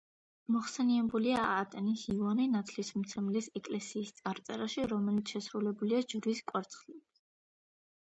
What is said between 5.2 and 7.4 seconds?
შესრულებულია ჯვრის კვარცხლბეკზე.